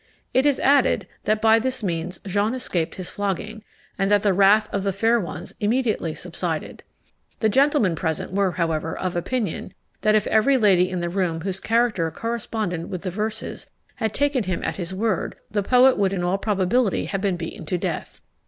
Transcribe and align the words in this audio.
It 0.33 0.47
is 0.47 0.59
added, 0.59 1.05
that 1.25 1.43
by 1.43 1.59
this 1.59 1.83
means 1.83 2.19
Jean 2.25 2.55
escaped 2.55 2.95
his 2.95 3.11
flogging, 3.11 3.61
and 3.99 4.09
that 4.09 4.23
the 4.23 4.33
wrath 4.33 4.67
of 4.73 4.81
the 4.81 4.91
fair 4.91 5.19
ones 5.19 5.53
immediately 5.59 6.15
subsided. 6.15 6.81
The 7.39 7.49
gentlemen 7.49 7.95
present 7.95 8.33
were, 8.33 8.53
however, 8.53 8.97
of 8.97 9.15
opinion, 9.15 9.75
that 10.01 10.15
if 10.15 10.25
every 10.25 10.57
lady 10.57 10.89
in 10.89 11.01
the 11.01 11.09
room 11.09 11.41
whose 11.41 11.59
character 11.59 12.09
corresponded 12.09 12.89
with 12.89 13.03
the 13.03 13.11
verses 13.11 13.69
had 13.97 14.11
taken 14.11 14.45
him 14.45 14.63
at 14.63 14.77
his 14.77 14.91
word; 14.91 15.35
the 15.51 15.61
poet 15.61 15.99
would 15.99 16.13
in 16.13 16.23
all 16.23 16.39
probability 16.39 17.05
have 17.05 17.21
been 17.21 17.37
beaten 17.37 17.67
to 17.67 17.77
death. 17.77 18.21